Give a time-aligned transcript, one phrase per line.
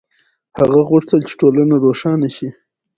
[0.59, 2.49] هغه غوښتل چې ټولنه روښانه شي.